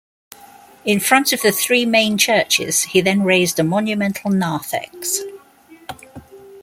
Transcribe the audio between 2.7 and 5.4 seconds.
he then raised a monumental narthex.